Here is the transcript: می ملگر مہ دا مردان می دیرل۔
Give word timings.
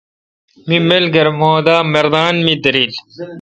می 0.67 0.77
ملگر 0.89 1.27
مہ 1.39 1.51
دا 1.65 1.77
مردان 1.93 2.35
می 2.45 2.53
دیرل۔ 2.63 2.91